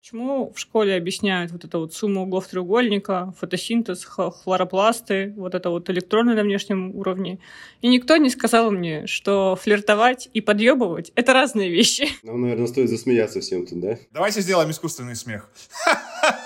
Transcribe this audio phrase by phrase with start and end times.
[0.00, 5.90] Почему в школе объясняют вот это вот сумма углов треугольника, фотосинтез, хлоропласты, вот это вот
[5.90, 7.40] электроны на внешнем уровне.
[7.82, 12.08] И никто не сказал мне, что флиртовать и подъебывать— это разные вещи.
[12.22, 13.98] Нам, наверное, стоит засмеяться всем тут, да?
[14.12, 15.50] Давайте сделаем искусственный смех.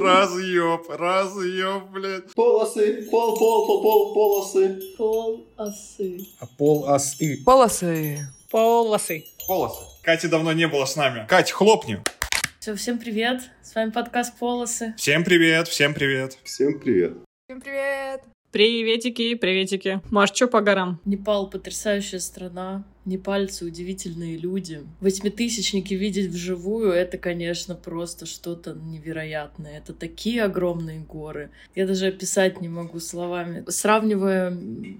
[0.00, 2.32] Разъеб, разъеб, блядь.
[2.34, 4.80] Полосы, пол, пол, пол, пол, полосы.
[4.96, 6.26] Полосы.
[6.40, 7.42] А полосы.
[7.44, 8.18] Полосы.
[8.50, 9.24] Полосы.
[9.46, 9.89] Полосы.
[10.10, 11.24] Кати давно не было с нами.
[11.28, 12.00] Кать, хлопни.
[12.58, 13.42] Все, всем привет.
[13.62, 14.92] С вами подкаст «Полосы».
[14.96, 16.36] Всем привет, всем привет.
[16.42, 17.12] Всем привет.
[17.46, 18.24] Всем привет.
[18.50, 20.00] Приветики, приветики.
[20.10, 21.00] Маш, что по горам?
[21.04, 22.82] Непал— потрясающая страна.
[23.06, 24.82] Непальцы— удивительные люди.
[25.00, 29.78] Восьмитысячники видеть вживую— это, конечно, просто что-то невероятное.
[29.78, 31.50] Это такие огромные горы.
[31.74, 33.64] Я даже описать не могу словами.
[33.68, 34.54] Сравнивая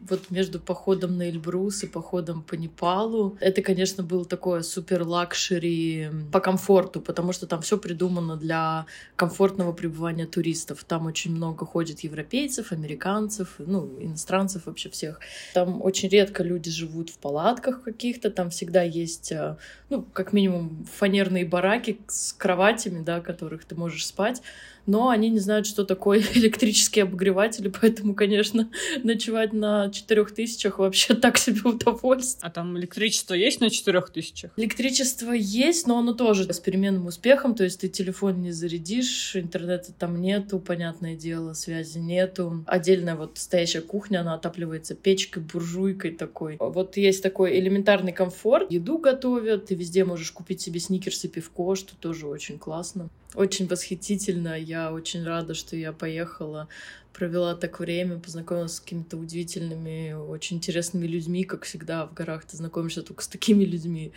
[0.09, 6.09] вот между походом на Эльбрус и походом по Непалу, это, конечно, был такое супер luxury
[6.32, 10.84] по комфорту, потому что там все придумано для комфортного пребывания туристов.
[10.84, 15.21] Там очень много ходит европейцев, американцев, ну, иностранцев вообще всех.
[15.52, 19.56] Там очень редко люди живут в палатках каких-то, там всегда есть, э,
[19.90, 24.40] ну, как минимум, фанерные бараки с кроватями, на которых ты можешь спать
[24.86, 28.70] но они не знают, что такое электрические обогреватели, поэтому, конечно,
[29.02, 32.46] ночевать на четырех тысячах вообще так себе удовольствие.
[32.46, 34.52] А там электричество есть на четырех тысячах?
[34.56, 39.92] Электричество есть, но оно тоже с переменным успехом, то есть ты телефон не зарядишь, интернета
[39.92, 42.65] там нету, понятное дело, связи нету.
[42.66, 46.56] Отдельная вот стоящая кухня, она отапливается печкой, буржуйкой такой.
[46.59, 51.74] Вот есть такой элементарный комфорт, еду готовят, ты везде можешь купить себе сникерс и пивко,
[51.74, 53.09] что тоже очень классно.
[53.34, 54.59] Очень восхитительно.
[54.59, 56.68] Я очень рада, что я поехала,
[57.12, 61.45] провела так время, познакомилась с какими-то удивительными, очень интересными людьми.
[61.45, 64.12] Как всегда, в горах ты знакомишься только с такими людьми.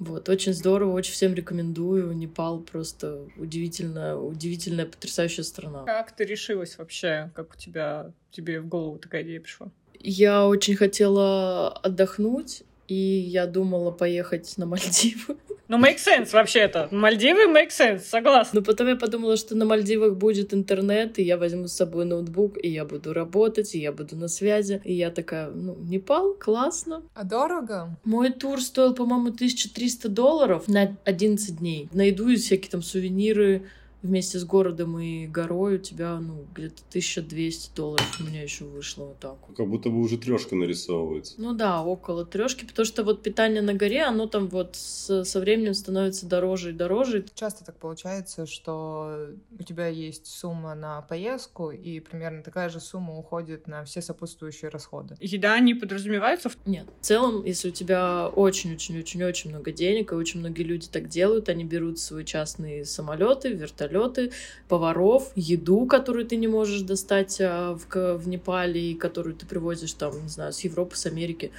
[0.00, 2.12] Вот, очень здорово, очень всем рекомендую.
[2.16, 5.84] Непал просто удивительная, удивительная, потрясающая страна.
[5.84, 7.30] Как ты решилась вообще?
[7.34, 9.70] Как у тебя, тебе в голову такая идея пришла?
[10.00, 15.36] Я очень хотела отдохнуть, и я думала поехать на Мальдивы.
[15.68, 16.88] Ну, make sense вообще-то.
[16.90, 18.60] Мальдивы make sense, согласна.
[18.60, 22.58] Но потом я подумала, что на Мальдивах будет интернет, и я возьму с собой ноутбук,
[22.62, 24.82] и я буду работать, и я буду на связи.
[24.84, 27.02] И я такая, ну, Непал, классно.
[27.14, 27.96] А дорого?
[28.04, 31.88] Мой тур стоил, по-моему, 1300 долларов на 11 дней.
[31.92, 33.62] На еду и всякие там сувениры,
[34.04, 39.06] вместе с городом и горой у тебя, ну, где-то 1200 долларов у меня еще вышло
[39.06, 39.36] вот так.
[39.56, 41.34] Как будто бы уже трешка нарисовывается.
[41.38, 45.40] Ну да, около трешки, потому что вот питание на горе, оно там вот с, со
[45.40, 47.24] временем становится дороже и дороже.
[47.34, 49.28] Часто так получается, что
[49.58, 54.68] у тебя есть сумма на поездку, и примерно такая же сумма уходит на все сопутствующие
[54.68, 55.16] расходы.
[55.18, 56.50] Еда не подразумевается?
[56.50, 56.58] В...
[56.66, 56.86] Нет.
[57.00, 61.64] В целом, если у тебя очень-очень-очень-очень много денег, и очень многие люди так делают, они
[61.64, 64.32] берут свои частные самолеты, вертолеты, вертолеты,
[64.68, 69.92] поваров, еду, которую ты не можешь достать а, в, в Непале, и которую ты привозишь
[69.94, 71.52] там, не знаю, с Европы, с Америки.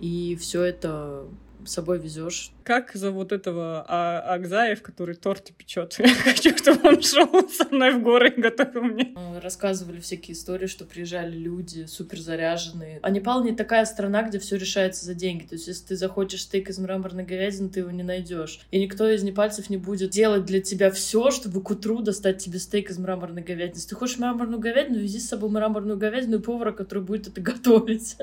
[0.00, 1.24] И все это
[1.64, 2.52] с собой везешь.
[2.64, 5.96] Как зовут этого а, Акзаев, который торты печет?
[5.98, 9.14] Я хочу, чтобы он шел со мной в горы и готовил мне.
[9.42, 13.00] Рассказывали всякие истории, что приезжали люди супер заряженные.
[13.02, 15.44] А Непал не такая страна, где все решается за деньги.
[15.44, 18.60] То есть, если ты захочешь стейк из мраморной говядины, ты его не найдешь.
[18.70, 22.58] И никто из непальцев не будет делать для тебя все, чтобы к утру достать тебе
[22.58, 23.76] стейк из мраморной говядины.
[23.76, 27.40] Если ты хочешь мраморную говядину, вези с собой мраморную говядину и повара, который будет это
[27.40, 28.16] готовить.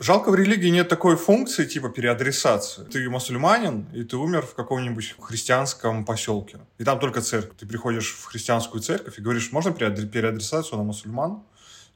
[0.00, 2.84] Жалко, в религии нет такой функции, типа переадресации.
[2.84, 6.58] Ты мусульманин, и ты умер в каком-нибудь христианском поселке.
[6.78, 7.56] И там только церковь.
[7.58, 11.42] Ты приходишь в христианскую церковь и говоришь, можно переадресацию на мусульман?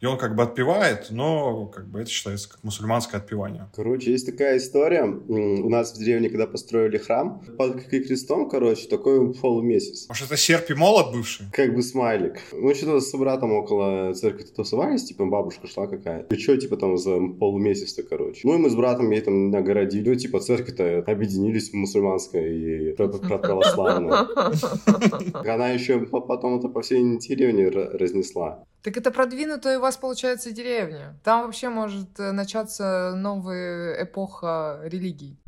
[0.02, 3.68] И он как бы отпевает, но как бы это считается как мусульманское отпевание.
[3.72, 5.04] Короче, есть такая история.
[5.04, 10.08] У нас в деревне, когда построили храм, под крестом, короче, такой полумесяц.
[10.08, 11.46] Может, это серп и молот бывший?
[11.52, 12.40] Как бы смайлик.
[12.50, 16.34] Мы что-то с братом около церкви тусовались, типа бабушка шла какая-то.
[16.34, 18.40] И что, типа, там за полумесяц-то, короче.
[18.42, 20.08] Ну и мы с братом ей там нагородили.
[20.08, 24.26] Ну, типа, церковь-то объединились в мусульманское и православное.
[25.49, 28.64] Она еще потом это по всей деревне разнесла.
[28.82, 31.17] Так это продвинутая у вас, получается, деревня.
[31.23, 35.38] Там вообще может э, начаться новая эпоха религий.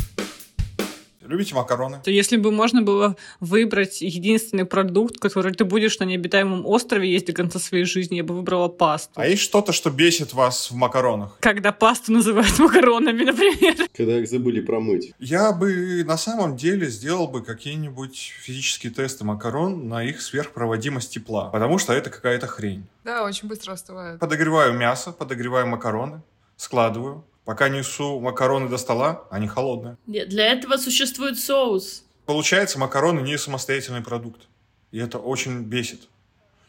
[1.26, 2.00] Любите макароны?
[2.05, 7.26] То если бы можно было выбрать единственный продукт, который ты будешь на необитаемом острове есть
[7.26, 9.12] до конца своей жизни, я бы выбрала пасту.
[9.15, 11.37] А есть что-то, что бесит вас в макаронах?
[11.41, 13.88] Когда пасту называют макаронами, например.
[13.94, 15.12] Когда их забыли промыть.
[15.19, 21.50] Я бы на самом деле сделал бы какие-нибудь физические тесты макарон на их сверхпроводимость тепла,
[21.50, 22.87] потому что это какая-то хрень.
[23.05, 24.20] Да, очень быстро остывает.
[24.20, 26.23] Подогреваю мясо, подогреваю макароны,
[26.56, 29.99] складываю, Пока несу макароны до стола, они холодные.
[30.06, 32.05] Нет, для этого существует соус.
[32.25, 34.49] Получается, макароны не самостоятельный продукт.
[34.93, 36.08] И это очень бесит.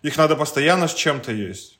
[0.01, 1.79] Их надо постоянно с чем-то есть.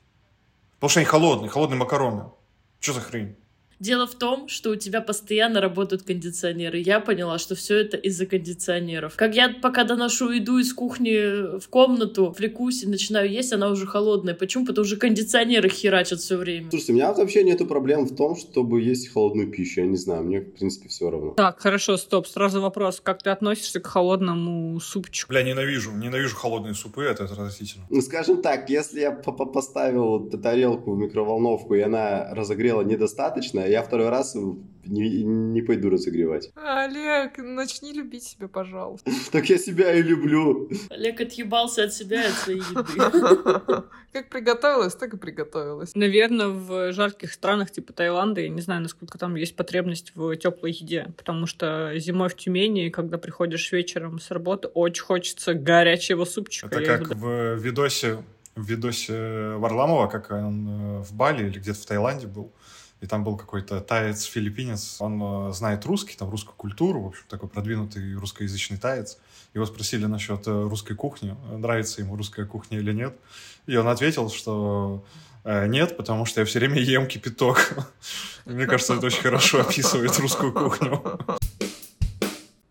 [0.76, 2.32] Потому что они холодные, холодные макароны.
[2.80, 3.36] Что за хрень?
[3.80, 6.80] Дело в том, что у тебя постоянно работают кондиционеры.
[6.80, 9.16] Я поняла, что все это из-за кондиционеров.
[9.16, 13.86] Как я пока доношу еду из кухни в комнату, влекусь и начинаю есть, она уже
[13.86, 14.34] холодная.
[14.34, 14.66] Почему?
[14.66, 16.70] Потому что кондиционеры херачат все время.
[16.70, 19.82] Слушайте, у меня вообще нету проблем в том, чтобы есть холодную пищу.
[19.82, 21.32] Я не знаю, мне, в принципе, все равно.
[21.32, 22.28] Так, хорошо, стоп.
[22.28, 23.02] Сразу вопрос.
[23.04, 25.30] Как ты относишься к холодному супчику?
[25.30, 25.92] Бля, ненавижу.
[25.92, 27.86] Ненавижу холодные супы, это отвратительно.
[27.90, 34.10] Ну, скажем так, если я поставил тарелку в микроволновку, и она разогрела недостаточно, я второй
[34.10, 34.36] раз
[34.86, 36.52] не, не пойду разогревать.
[36.56, 39.10] Олег, начни любить себя, пожалуйста.
[39.32, 40.70] Так я себя и люблю.
[40.90, 43.84] Олег отъебался от себя и от своей еды.
[44.14, 45.94] Как приготовилась, так и приготовилась.
[45.94, 50.72] Наверное, в жарких странах типа Таиланда, я не знаю, насколько там есть потребность в теплой
[50.72, 56.80] еде, потому что зимой в Тюмени, когда приходишь вечером с работы, очень хочется горячего супчика.
[56.80, 58.24] Это как в видосе
[58.56, 62.54] в видосе Варламова, как он э, в Бали или где-то в Таиланде был,
[63.06, 67.24] и там был какой-то таец, филиппинец, он э, знает русский, там русскую культуру, в общем,
[67.30, 69.20] такой продвинутый русскоязычный таец.
[69.54, 73.16] Его спросили насчет э, русской кухни, нравится ему русская кухня или нет.
[73.68, 75.06] И он ответил, что
[75.44, 77.78] э, нет, потому что я все время ем кипяток.
[78.46, 81.20] Мне кажется, это очень хорошо описывает русскую кухню.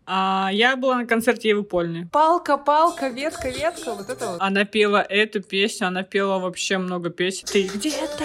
[0.07, 2.07] А я была на концерте Евы Польны.
[2.11, 4.37] Палка, палка, ветка, ветка, вот это вот.
[4.39, 7.47] Она пела эту песню, она пела вообще много песен.
[7.47, 8.23] Ты где-то,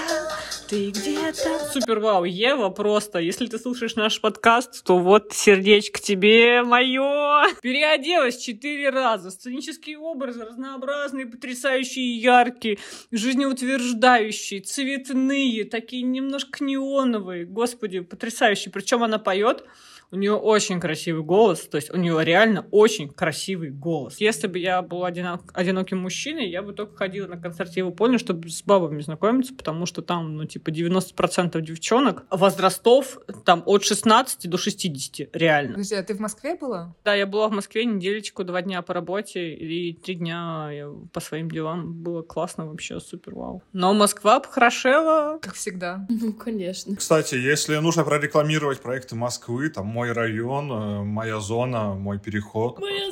[0.71, 1.59] ты где-то.
[1.73, 3.19] Супер вау, Ева просто.
[3.19, 7.53] Если ты слушаешь наш подкаст, то вот сердечко тебе мое.
[7.61, 9.33] Переоделась четыре раза.
[9.33, 12.79] Сценические образы разнообразные, потрясающие, яркие,
[13.11, 17.47] жизнеутверждающие, цветные, такие немножко неоновые.
[17.47, 18.71] Господи, потрясающие.
[18.71, 19.65] Причем она поет
[20.13, 24.17] у нее очень красивый голос, то есть у нее реально очень красивый голос.
[24.19, 28.19] Если бы я был одинок, одиноким мужчиной, я бы только ходила на концерт его понял,
[28.19, 34.49] чтобы с бабами знакомиться, потому что там, ну, типа, 90% девчонок, возрастов там от 16
[34.49, 35.73] до 60, реально.
[35.73, 36.95] Подожди, а ты в Москве была?
[37.05, 41.21] Да, я была в Москве неделечку, два дня по работе, и три дня я по
[41.21, 41.93] своим делам.
[42.03, 43.63] Было классно вообще, супер вау.
[43.73, 45.39] Но Москва похорошела.
[45.41, 46.07] Как всегда.
[46.09, 46.97] Ну, конечно.
[46.97, 52.79] Кстати, если нужно прорекламировать проекты Москвы, там, мой район, э, моя зона, мой переход.
[52.79, 53.11] Моя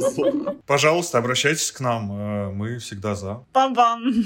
[0.00, 0.54] зона.
[0.64, 3.42] Пожалуйста, обращайтесь к нам, э, мы всегда за.
[3.52, 4.24] Пам-пам.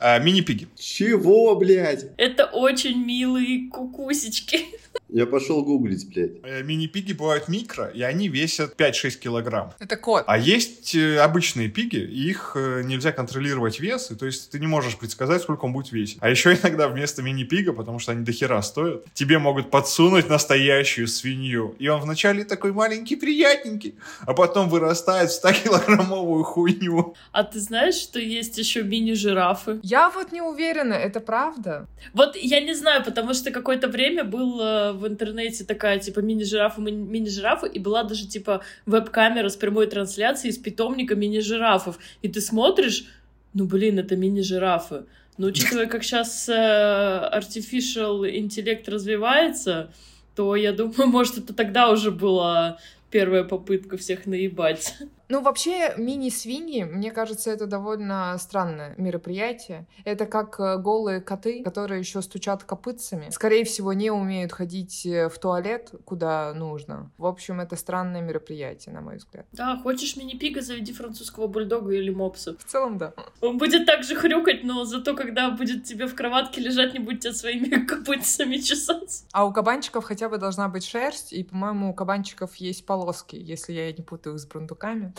[0.00, 0.66] А, мини-пиги.
[0.76, 2.06] Чего, блядь?
[2.16, 4.66] Это очень милые кукусечки.
[5.12, 6.32] Я пошел гуглить, блядь.
[6.44, 9.72] Э, мини-пиги бывают микро, и они весят 5-6 килограмм.
[9.80, 10.24] Это кот.
[10.26, 14.60] А есть э, обычные пиги, и их э, нельзя контролировать вес, и то есть ты
[14.60, 16.18] не можешь предсказать, сколько он будет весить.
[16.20, 21.74] А еще иногда вместо мини-пига, потому что они дохера стоят, тебе могут подсунуть настоящую свинью.
[21.78, 23.96] И он вначале такой маленький, приятненький,
[24.26, 27.14] а потом вырастает в 100-килограммовую хуйню.
[27.32, 29.80] А ты знаешь, что есть еще мини-жирафы?
[29.82, 31.88] Я вот не уверена, это правда?
[32.12, 34.60] Вот я не знаю, потому что какое-то время был
[35.00, 40.58] в интернете такая, типа, мини-жирафа, мини-жирафа, и была даже, типа, веб-камера с прямой трансляцией из
[40.58, 41.98] питомника мини-жирафов.
[42.22, 43.06] И ты смотришь,
[43.54, 45.04] ну, блин, это мини-жирафы.
[45.38, 49.92] Но учитывая, как сейчас э, artificial интеллект развивается,
[50.36, 52.78] то я думаю, может, это тогда уже была
[53.10, 54.94] первая попытка всех наебать.
[55.30, 59.86] Ну, вообще, мини-свиньи, мне кажется, это довольно странное мероприятие.
[60.04, 63.30] Это как э, голые коты, которые еще стучат копытцами.
[63.30, 67.12] Скорее всего, не умеют ходить э, в туалет, куда нужно.
[67.16, 69.46] В общем, это странное мероприятие, на мой взгляд.
[69.52, 72.56] Да, хочешь мини-пига, заведи французского бульдога или мопса.
[72.58, 73.14] В целом, да.
[73.40, 77.20] Он будет так же хрюкать, но зато, когда будет тебе в кроватке лежать, не будет
[77.20, 79.22] тебя своими копытцами чесать.
[79.30, 83.74] А у кабанчиков хотя бы должна быть шерсть, и, по-моему, у кабанчиков есть полоски, если
[83.74, 85.12] я не путаю их с брундуками.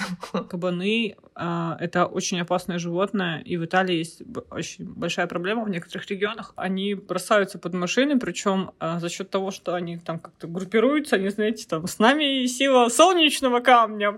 [0.49, 6.09] Кабаны э, это очень опасное животное, и в Италии есть очень большая проблема в некоторых
[6.09, 6.53] регионах.
[6.55, 11.29] Они бросаются под машины, причем э, за счет того, что они там как-то группируются, они,
[11.29, 14.17] знаете, там с нами сила солнечного камня.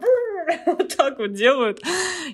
[0.65, 1.81] Вот так вот делают.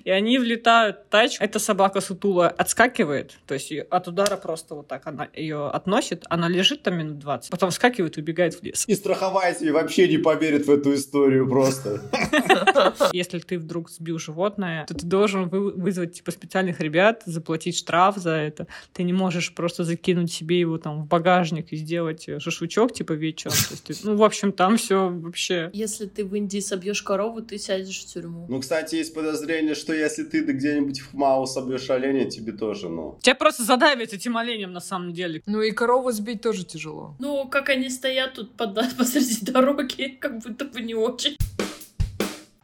[0.04, 1.42] И они влетают в тачку.
[1.44, 6.48] Эта собака сутула отскакивает, то есть от удара просто вот так она ее относит, она
[6.48, 8.84] лежит там минут 20, потом вскакивает и убегает в лес.
[8.86, 12.02] И страховая тебе вообще не поверит в эту историю просто.
[13.12, 18.16] Если ты вдруг сбил животное, то ты должен вы вызвать типа специальных ребят, заплатить штраф
[18.16, 18.66] за это.
[18.92, 23.52] Ты не можешь просто закинуть себе его там в багажник и сделать шашлычок типа вечером.
[23.52, 25.70] То есть, ты, ну, в общем, там все вообще.
[25.72, 28.46] Если ты в Индии собьешь корову, ты сядешь тюрьму.
[28.48, 33.18] Ну, кстати, есть подозрение, что если ты где-нибудь в Мау собьешь оленя, тебе тоже, ну...
[33.22, 35.42] Тебя просто задавят этим оленем на самом деле.
[35.46, 37.14] Ну и корову сбить тоже тяжело.
[37.18, 41.36] Ну, как они стоят тут под- посреди дороги, как будто бы не очень.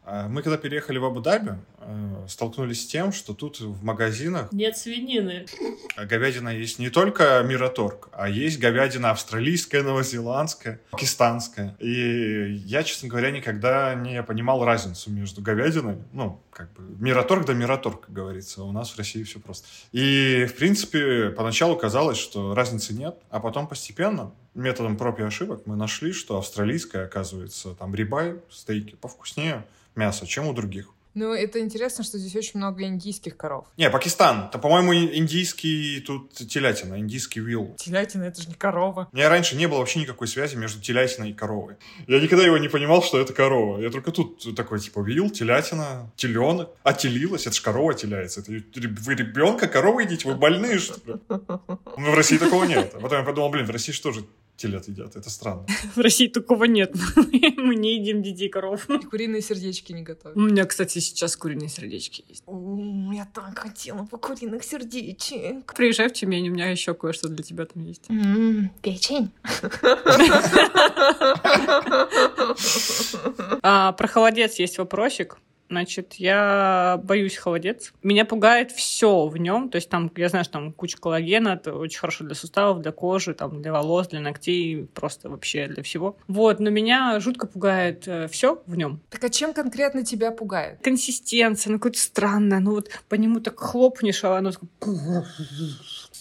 [0.08, 4.76] А Мы когда переехали в Абу-Даби, э, столкнулись с тем, что тут в магазинах Нет
[4.76, 5.46] свинины.
[5.96, 11.76] говядина есть не только Мираторг, а есть говядина австралийская, новозеландская, пакистанская.
[11.80, 17.54] И я, честно говоря, никогда не понимал разницу между говядиной, ну, как бы, Мираторг да
[17.54, 18.62] Мираторг, как говорится.
[18.62, 19.66] У нас в России все просто.
[19.90, 25.62] И, в принципе, поначалу казалось, что разницы нет, а потом постепенно методом проб и ошибок
[25.66, 30.90] мы нашли, что австралийская, оказывается, там рибай, стейки повкуснее мяса, чем у других.
[31.18, 33.64] Ну, это интересно, что здесь очень много индийских коров.
[33.78, 34.48] Не, Пакистан.
[34.48, 37.74] Это, по-моему, ин- индийский тут телятина, индийский вилл.
[37.78, 39.08] Телятина— это же не корова.
[39.10, 41.76] У меня раньше не было вообще никакой связи между телятиной и коровой.
[42.06, 43.80] Я никогда его не понимал, что это корова.
[43.80, 46.68] Я только тут такой, типа, вил, телятина, теленок.
[46.82, 48.40] А телилась, это ж корова теляется.
[48.40, 50.28] Это вы ребенка коровы едите?
[50.28, 51.14] Вы больные, что ли?
[51.30, 52.92] Ну, в России такого нет.
[52.94, 54.26] А потом я подумал, блин, в России что же
[54.56, 55.16] телят едят?
[55.16, 55.66] Это странно.
[55.94, 56.94] В России такого нет.
[57.56, 58.88] Мы не едим детей коров.
[58.90, 60.36] И куриные сердечки не готовят.
[60.36, 62.44] У меня, кстати, сейчас куриные сердечки есть.
[62.46, 65.74] Я так хотела по куриных сердечек.
[65.74, 68.08] Приезжай в Тюмень, у меня еще кое-что для тебя там есть.
[68.82, 69.30] Печень.
[73.62, 75.38] А, про холодец есть вопросик.
[75.68, 77.92] Значит, я боюсь холодец.
[78.02, 79.68] Меня пугает все в нем.
[79.68, 82.92] То есть там, я знаю, что там куча коллагена, это очень хорошо для суставов, для
[82.92, 86.16] кожи, там, для волос, для ногтей, просто вообще для всего.
[86.28, 89.00] Вот, но меня жутко пугает все в нем.
[89.10, 90.80] Так а чем конкретно тебя пугает?
[90.82, 92.60] Консистенция, ну какое-то странное.
[92.60, 95.24] Ну вот по нему так хлопнешь, а оно такое...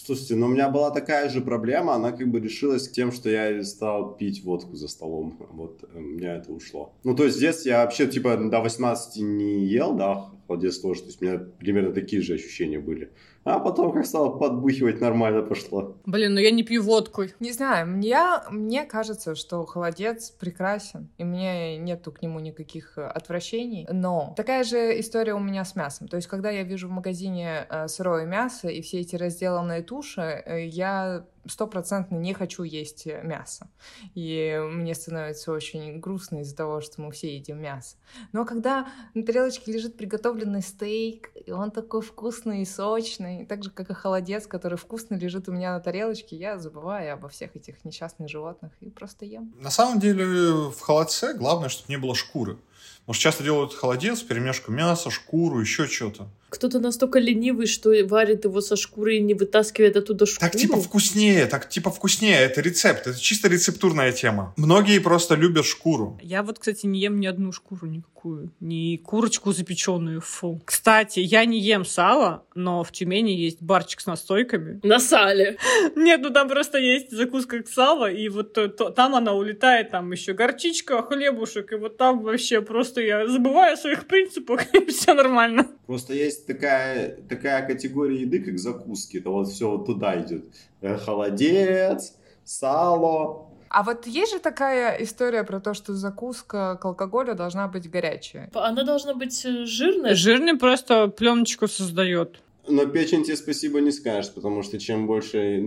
[0.06, 3.64] Слушайте, ну у меня была такая же проблема, она как бы решилась тем, что я
[3.64, 5.36] стал пить водку за столом.
[5.50, 6.92] Вот э, у меня это ушло.
[7.02, 11.00] Ну, то есть здесь я вообще типа до 18 не ел, да, холодец тоже.
[11.00, 13.10] То есть у меня примерно такие же ощущения были.
[13.46, 15.96] А потом как стало подбухивать, нормально пошло.
[16.04, 17.26] Блин, ну я не пью водку.
[17.38, 18.18] Не знаю, мне,
[18.50, 23.86] мне кажется, что холодец прекрасен, и мне нету к нему никаких э, отвращений.
[23.88, 26.08] Но такая же история у меня с мясом.
[26.08, 30.42] То есть, когда я вижу в магазине э, сырое мясо и все эти разделанные туши,
[30.44, 33.68] э, я стопроцентно не хочу есть мясо.
[34.16, 37.96] И мне становится очень грустно из-за того, что мы все едим мясо.
[38.32, 39.96] Но когда на тарелочке лежит
[40.36, 45.14] приготовленный стейк, и он такой вкусный и сочный, так же, как и холодец, который вкусно
[45.16, 49.54] лежит у меня на тарелочке, я забываю обо всех этих несчастных животных и просто ем.
[49.58, 52.58] На самом деле в холодце главное, чтобы не было шкуры.
[53.00, 56.28] Потому что часто делают холодец, перемешку мяса, шкуру, еще что-то.
[56.48, 60.50] Кто-то настолько ленивый, что варит его со шкуры и не вытаскивает оттуда шкуру.
[60.50, 62.38] Так типа вкуснее, так типа вкуснее.
[62.38, 64.54] Это рецепт, это чисто рецептурная тема.
[64.56, 66.18] Многие просто любят шкуру.
[66.22, 68.52] Я вот, кстати, не ем ни одну шкуру никакую.
[68.60, 70.60] Ни курочку запеченную, фу.
[70.64, 74.80] Кстати, я не ем сало, но в Тюмени есть барчик с настойками.
[74.84, 75.58] На сале.
[75.96, 79.90] Нет, ну там просто есть закуска к сало, и вот то- то- там она улетает,
[79.90, 84.86] там еще горчичка, хлебушек, и вот там вообще просто я забываю о своих принципах, и
[84.86, 85.66] все нормально.
[85.86, 89.18] Просто есть такая, такая категория еды, как закуски.
[89.18, 90.44] Это вот все вот туда идет.
[90.80, 93.50] Э, Холодец, сало.
[93.68, 98.50] А вот есть же такая история про то, что закуска к алкоголю должна быть горячая.
[98.54, 100.14] Она должна быть э, жирная.
[100.14, 102.40] Жирный просто пленочку создает.
[102.68, 105.62] Но печень тебе спасибо не скажешь, потому что чем больше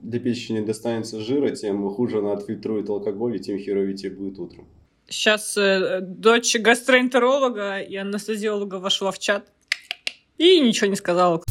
[0.00, 4.66] для печени достанется жира, тем хуже она отфильтрует алкоголь, и тем херовее тебе будет утром.
[5.08, 9.46] Сейчас э, дочь гастроэнтеролога и анестезиолога вошла в чат
[10.36, 11.42] и ничего не сказала.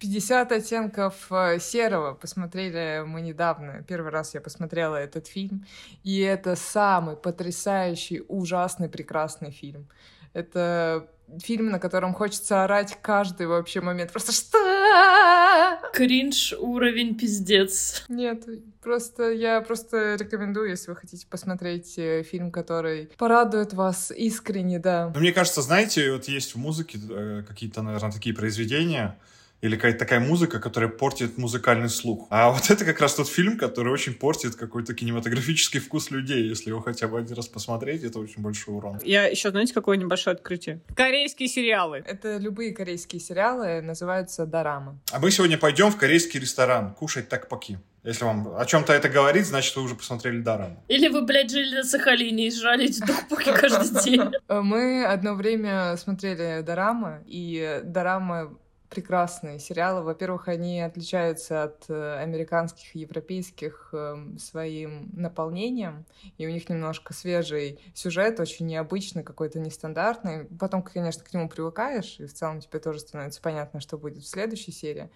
[0.00, 3.84] 50 оттенков э, серого посмотрели мы недавно.
[3.86, 5.66] Первый раз я посмотрела этот фильм.
[6.02, 9.88] И это самый потрясающий, ужасный, прекрасный фильм.
[10.32, 14.10] Это фильм, на котором хочется орать каждый вообще момент.
[14.10, 14.58] Просто что?
[15.92, 18.04] Кринж уровень пиздец.
[18.08, 18.44] Нет,
[18.82, 25.10] просто я просто рекомендую, если вы хотите посмотреть э, фильм, который порадует вас искренне, да.
[25.14, 29.18] Но мне кажется, знаете, вот есть в музыке э, какие-то, наверное, такие произведения,
[29.60, 32.26] или какая-то такая музыка, которая портит музыкальный слух.
[32.30, 36.48] А вот это как раз тот фильм, который очень портит какой-то кинематографический вкус людей.
[36.48, 38.98] Если его хотя бы один раз посмотреть, это очень большой урон.
[39.04, 40.80] Я еще, знаете, какое небольшое открытие?
[40.94, 42.02] Корейские сериалы.
[42.06, 44.98] Это любые корейские сериалы, называются дорамы.
[45.12, 47.78] А мы сегодня пойдем в корейский ресторан кушать такпаки.
[48.02, 50.82] Если вам о чем-то это говорит, значит, вы уже посмотрели Дараму.
[50.88, 54.22] Или вы, блядь, жили на Сахалине и жрали эти токпоки каждый день.
[54.48, 58.56] Мы одно время смотрели дорамы, и дорама
[58.90, 60.02] прекрасные сериалы.
[60.02, 66.04] Во-первых, они отличаются от э, американских и европейских э, своим наполнением,
[66.38, 70.46] и у них немножко свежий сюжет, очень необычный, какой-то нестандартный.
[70.58, 74.28] Потом, конечно, к нему привыкаешь, и в целом тебе тоже становится понятно, что будет в
[74.28, 75.08] следующей серии.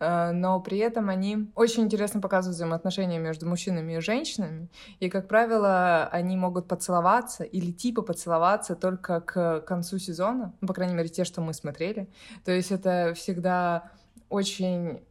[0.00, 5.28] Э, но при этом они очень интересно показывают взаимоотношения между мужчинами и женщинами, и, как
[5.28, 11.08] правило, они могут поцеловаться или типа поцеловаться только к концу сезона, ну, по крайней мере,
[11.08, 12.08] те, что мы смотрели.
[12.44, 13.90] То есть это всегда
[14.28, 15.04] очень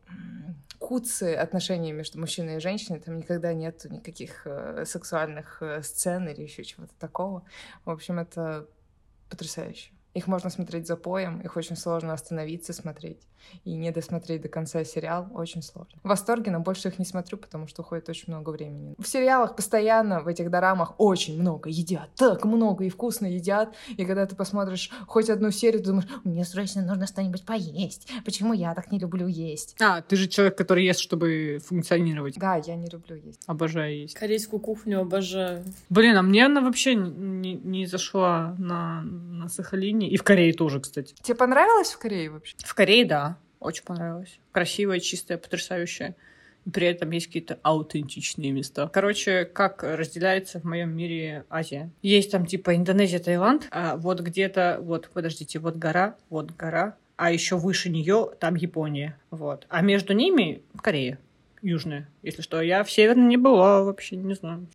[0.80, 6.42] куцы отношения между мужчиной и женщиной, там никогда нет никаких э, сексуальных э, сцен или
[6.42, 7.46] еще чего-то такого.
[7.86, 8.68] В общем, это
[9.30, 9.92] потрясающе.
[10.14, 13.22] Их можно смотреть за поем, их очень сложно остановиться смотреть
[13.64, 16.00] и не досмотреть до конца сериал очень сложно.
[16.04, 18.96] В восторге, но больше их не смотрю, потому что уходит очень много времени.
[18.98, 24.06] В сериалах постоянно, в этих дорамах очень много едят, так много и вкусно едят, и
[24.06, 28.74] когда ты посмотришь хоть одну серию, ты думаешь, мне срочно нужно что-нибудь поесть, почему я
[28.74, 29.76] так не люблю есть?
[29.80, 32.38] А, ты же человек, который ест, чтобы функционировать.
[32.38, 33.44] Да, я не люблю есть.
[33.48, 34.16] Обожаю есть.
[34.16, 35.64] Корейскую кухню обожаю.
[35.90, 40.80] Блин, а мне она вообще не, не зашла на, на Сахалине, и в Корее тоже,
[40.80, 41.14] кстати.
[41.22, 42.56] Тебе понравилось в Корее вообще?
[42.60, 43.38] В Корее, да.
[43.60, 44.40] Очень понравилось.
[44.52, 46.16] Красивая, чистая, потрясающая.
[46.66, 48.88] И при этом есть какие-то аутентичные места.
[48.88, 51.90] Короче, как разделяется в моем мире Азия.
[52.02, 57.32] Есть там типа Индонезия, Таиланд, а вот где-то, вот, подождите, вот гора, вот гора, а
[57.32, 59.18] еще выше нее там Япония.
[59.30, 59.66] Вот.
[59.70, 61.20] А между ними Корея
[61.62, 62.10] южная.
[62.24, 64.68] Если что, я в Северной не была вообще, не знаю.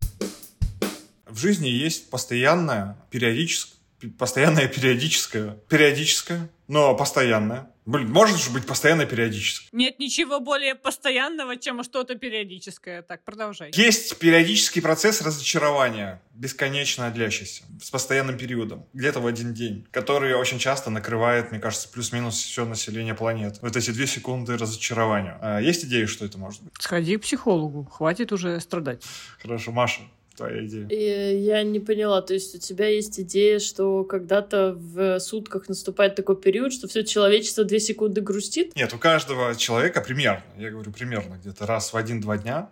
[1.26, 3.78] В жизни есть постоянная, периодическая,
[4.18, 9.68] постоянная периодическая, периодическая, но постоянная Блин, может же быть постоянно периодически.
[9.70, 13.02] Нет ничего более постоянного, чем что-то периодическое.
[13.02, 13.70] Так, продолжай.
[13.74, 20.58] Есть периодический процесс разочарования, бесконечно длящийся, с постоянным периодом, где-то в один день, который очень
[20.58, 23.60] часто накрывает, мне кажется, плюс-минус все население планеты.
[23.62, 25.38] Вот эти две секунды разочарования.
[25.40, 26.72] А есть идеи, что это может быть?
[26.80, 29.04] Сходи к психологу, хватит уже страдать.
[29.40, 30.02] Хорошо, Маша,
[30.36, 30.86] твоя идея?
[30.88, 36.14] И я не поняла, то есть у тебя есть идея, что когда-то в сутках наступает
[36.14, 38.76] такой период, что все человечество две секунды грустит?
[38.76, 42.70] Нет, у каждого человека примерно, я говорю примерно, где-то раз в один-два дня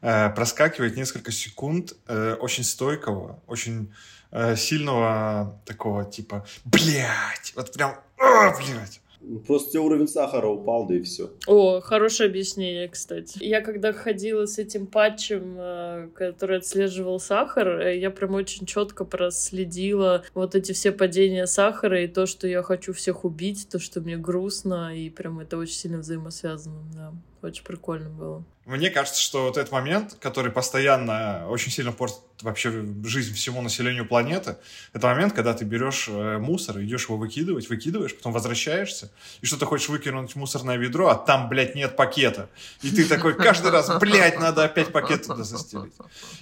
[0.00, 3.92] э, проскакивает несколько секунд э, очень стойкого, очень
[4.30, 9.00] э, сильного такого типа, блядь, вот прям, о, блядь,
[9.46, 11.30] Просто уровень сахара упал, да и все.
[11.46, 13.38] О, хорошее объяснение, кстати.
[13.40, 19.04] Я когда ходила с этим патчем, э, который отслеживал сахар, э, я прям очень четко
[19.04, 24.00] проследила вот эти все падения сахара и то, что я хочу всех убить, то, что
[24.00, 27.12] мне грустно, и прям это очень сильно взаимосвязано, да.
[27.42, 28.44] Очень прикольно было.
[28.66, 32.70] Мне кажется, что вот этот момент, который постоянно очень сильно портит вообще
[33.04, 34.56] жизнь всему населению планеты,
[34.92, 39.58] это момент, когда ты берешь э, мусор, идешь его выкидывать, выкидываешь, потом возвращаешься, и что
[39.58, 42.48] ты хочешь выкинуть мусорное ведро, а там, блядь, нет пакета.
[42.82, 45.94] И ты такой каждый раз, блядь, надо опять пакет туда застелить.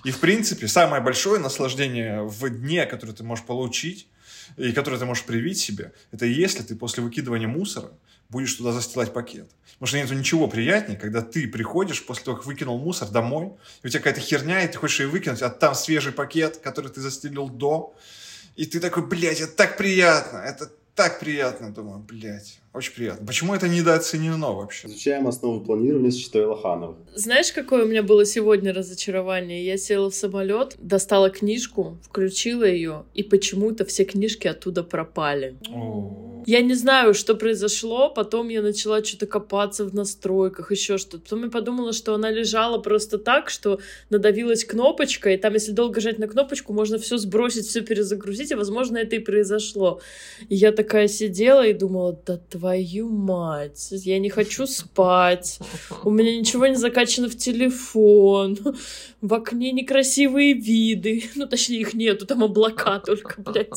[0.05, 4.07] И, в принципе, самое большое наслаждение в дне, которое ты можешь получить,
[4.59, 7.91] и которое ты можешь привить себе, это если ты после выкидывания мусора
[8.31, 9.51] будешь туда застилать пакет.
[9.75, 13.87] Потому что нету ничего приятнее, когда ты приходишь после того, как выкинул мусор домой, и
[13.87, 17.01] у тебя какая-то херня, и ты хочешь ее выкинуть, а там свежий пакет, который ты
[17.01, 17.95] застелил до,
[18.57, 22.61] и ты такой, блядь, это так приятно, это так приятно, думаю, блядь.
[22.73, 23.27] Очень приятно.
[23.27, 24.87] Почему это недооценено вообще?
[24.87, 26.95] Изучаем основы планирования с Читой Лохановой.
[27.17, 29.67] Знаешь, какое у меня было сегодня разочарование?
[29.67, 35.57] Я села в самолет, достала книжку, включила ее, и почему-то все книжки оттуда пропали.
[36.47, 38.09] Я не знаю, что произошло.
[38.09, 41.19] Потом я начала что-то копаться в настройках, еще что-то.
[41.25, 43.81] Потом я подумала, что она лежала просто так, что
[44.11, 48.55] надавилась кнопочка, и там, если долго жать на кнопочку, можно все сбросить, все перезагрузить, и,
[48.55, 50.01] возможно, это и произошло.
[50.49, 55.61] И я такая сидела и думала, да твою мать, я не хочу спать,
[56.05, 58.59] у меня ничего не закачано в телефон,
[59.23, 63.69] в окне некрасивые виды, ну, точнее, их нету, там облака только, блядь.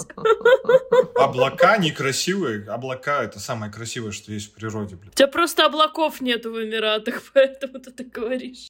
[1.16, 2.66] Облака некрасивые.
[2.68, 5.14] Облака— это самое красивое, что есть в природе, блядь.
[5.14, 8.68] У тебя просто облаков нету в Эмиратах, поэтому ты так говоришь.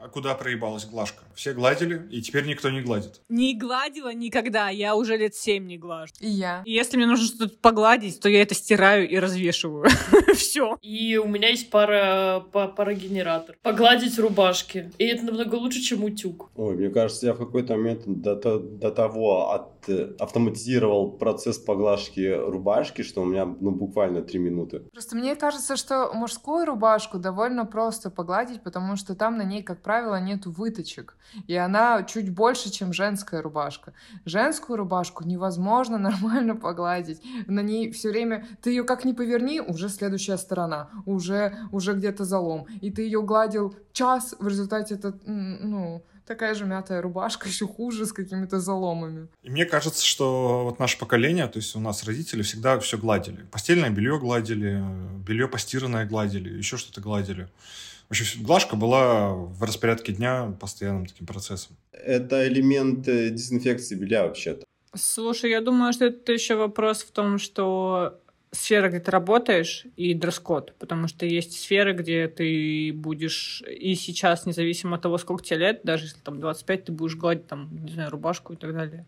[0.00, 1.24] А куда проебалась Глашка?
[1.34, 3.20] Все гладили, и теперь никто не гладит.
[3.28, 6.12] Не гладила никогда, я уже лет семь не глажу.
[6.20, 6.62] И я.
[6.64, 9.88] И если мне нужно что-то погладить, то я это стираю и развешиваю.
[10.34, 10.78] Все.
[10.82, 13.56] И у меня есть пара, па- парогенератор.
[13.62, 14.92] Погладить рубашки.
[14.98, 16.50] И это намного лучше, чем утюг.
[16.54, 19.88] Ой, мне кажется, я в какой-то момент до, до того от,
[20.20, 24.80] автоматизировал процесс поглажки рубашки, что у меня ну, буквально три минуты.
[24.92, 29.82] Просто мне кажется, что мужскую рубашку довольно просто погладить, потому что там на ней, как
[29.88, 31.16] правило, нету выточек.
[31.46, 33.94] И она чуть больше, чем женская рубашка.
[34.26, 37.22] Женскую рубашку невозможно нормально погладить.
[37.46, 38.46] На ней все время...
[38.60, 40.90] Ты ее как ни поверни, уже следующая сторона.
[41.06, 42.66] Уже, уже где-то залом.
[42.82, 48.04] И ты ее гладил час, в результате это, ну, такая же мятая рубашка, еще хуже,
[48.04, 49.28] с какими-то заломами.
[49.42, 53.46] И мне кажется, что вот наше поколение, то есть у нас родители всегда все гладили.
[53.50, 54.84] Постельное белье гладили,
[55.26, 57.48] белье постиранное гладили, еще что-то гладили.
[58.08, 61.76] В общем, глажка была в распорядке дня постоянным таким процессом.
[61.92, 64.64] Это элемент э, дезинфекции белья вообще-то.
[64.94, 68.18] Слушай, я думаю, что это еще вопрос в том, что
[68.50, 74.46] сфера, где ты работаешь, и дресс-код, потому что есть сферы, где ты будешь и сейчас,
[74.46, 77.92] независимо от того, сколько тебе лет, даже если там 25, ты будешь гладить там, не
[77.92, 79.06] знаю, рубашку и так далее.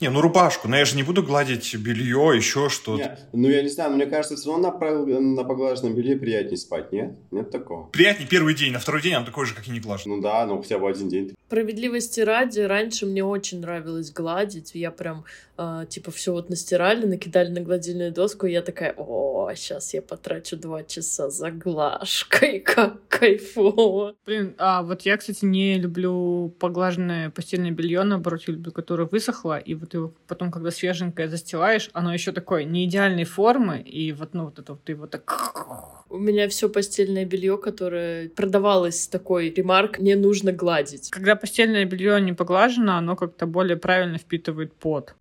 [0.00, 3.18] Не, ну рубашку, но я же не буду гладить белье, еще что-то.
[3.32, 7.12] Ну я не знаю, мне кажется, все равно на, на поглаженном белье приятнее спать, нет?
[7.30, 7.86] Нет такого?
[7.88, 10.10] Приятнее первый день, на второй день он такой же, как и не глажен.
[10.12, 11.34] Ну да, ну хотя бы один день.
[11.46, 15.24] Справедливости ради, раньше мне очень нравилось гладить, я прям,
[15.58, 20.00] э, типа, все вот настирали, накидали на гладильную доску, и я такая, о, сейчас я
[20.00, 24.14] потрачу два часа за глажкой, как кайфово.
[24.24, 29.61] Блин, а вот я, кстати, не люблю поглаженное постельное белье, наоборот, я люблю, которое высохло,
[29.64, 34.34] и вот его потом, когда свеженькое застилаешь, оно еще такое не идеальной формы, и вот,
[34.34, 36.04] ну, вот это вот ты вот так...
[36.08, 41.10] У меня все постельное белье, которое продавалось такой ремарк, не нужно гладить.
[41.10, 45.14] Когда постельное белье не поглажено, оно как-то более правильно впитывает пот.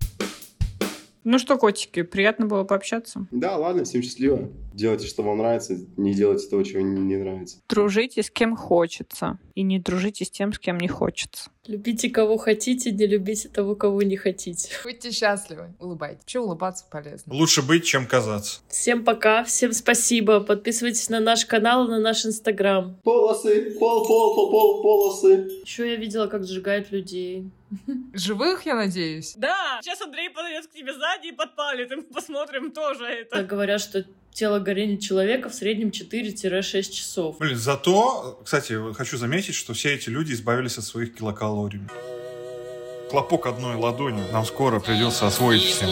[1.23, 3.27] Ну что, котики, приятно было пообщаться.
[3.31, 4.49] Да, ладно, всем счастливо.
[4.73, 7.57] Делайте, что вам нравится, не делайте того, чего не, не нравится.
[7.69, 11.51] Дружите с кем хочется, и не дружите с тем, с кем не хочется.
[11.67, 14.71] Любите кого хотите, не любите того, кого не хотите.
[14.83, 16.21] Будьте счастливы, улыбайтесь.
[16.21, 17.33] Вообще улыбаться полезно.
[17.33, 18.61] Лучше быть, чем казаться.
[18.67, 20.39] Всем пока, всем спасибо.
[20.39, 22.97] Подписывайтесь на наш канал, на наш инстаграм.
[23.03, 25.49] Полосы, пол, пол, пол, пол, полосы.
[25.63, 27.51] Еще я видела, как сжигают людей.
[28.13, 29.33] Живых, я надеюсь?
[29.37, 29.79] Да!
[29.81, 33.37] Сейчас Андрей подойдет к тебе сзади и подпалит, и мы посмотрим тоже это.
[33.37, 37.37] Так говорят, что тело горения человека в среднем 4-6 часов.
[37.39, 41.81] Блин, зато, кстати, хочу заметить, что все эти люди избавились от своих килокалорий.
[43.09, 45.89] Хлопок одной ладонью нам скоро придется освоить всем.